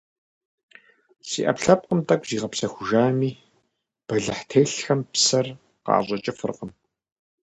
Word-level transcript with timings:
Си 1.27 1.41
Ӏэпкълъэпкъым 1.45 2.01
тӀэкӀу 2.07 2.27
зигъэпсэхужами, 2.29 3.31
бэлыхь 4.07 4.43
телъхэм 4.49 4.99
псэр 5.11 5.45
къаӀэщӀэкӀыфыркъым. 5.85 6.71